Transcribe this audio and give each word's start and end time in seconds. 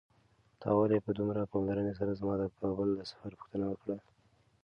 تا 0.61 0.69
ولې 0.77 0.97
په 1.05 1.11
دومره 1.17 1.49
پاملرنې 1.51 1.93
سره 1.99 2.17
زما 2.19 2.35
د 2.39 2.43
کابل 2.59 2.89
د 2.95 3.01
سفر 3.11 3.31
پوښتنه 3.39 3.65
وکړه؟ 3.69 3.97